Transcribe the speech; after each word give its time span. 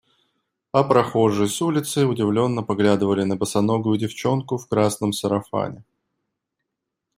А 0.71 0.83
прохожие 0.83 1.47
с 1.47 1.61
улицы 1.61 2.07
удивленно 2.07 2.63
поглядывали 2.63 3.21
на 3.23 3.35
босоногую 3.35 3.99
девчонку 3.99 4.57
в 4.57 4.67
красном 4.67 5.13
сарафане. 5.13 5.83